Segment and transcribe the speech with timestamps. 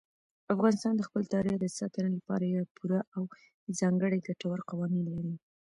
[0.53, 3.23] افغانستان د خپل تاریخ د ساتنې لپاره پوره او
[3.79, 5.33] ځانګړي ګټور قوانین لري.